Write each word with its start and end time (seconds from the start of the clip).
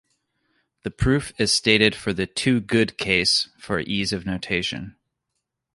The 0.81 0.89
proof 0.89 1.31
is 1.37 1.53
stated 1.53 1.93
for 1.93 2.11
the 2.11 2.25
two-good 2.25 2.97
case 2.97 3.49
for 3.59 3.81
ease 3.81 4.11
of 4.11 4.25
notation. 4.25 4.95